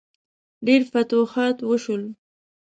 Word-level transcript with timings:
ډیر 0.65 0.81
فتوحات 0.91 1.57
وشول. 1.69 2.03